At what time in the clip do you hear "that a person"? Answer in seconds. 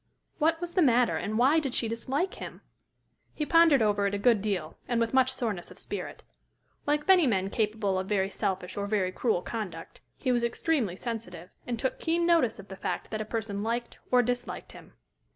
13.11-13.61